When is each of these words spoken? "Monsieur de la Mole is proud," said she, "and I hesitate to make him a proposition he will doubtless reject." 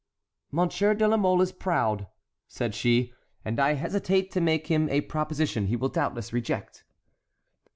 "Monsieur 0.51 0.95
de 0.95 1.07
la 1.07 1.15
Mole 1.15 1.43
is 1.43 1.51
proud," 1.51 2.07
said 2.47 2.73
she, 2.73 3.13
"and 3.45 3.59
I 3.59 3.73
hesitate 3.75 4.31
to 4.31 4.41
make 4.41 4.65
him 4.65 4.89
a 4.89 5.01
proposition 5.01 5.67
he 5.67 5.75
will 5.75 5.89
doubtless 5.89 6.33
reject." 6.33 6.83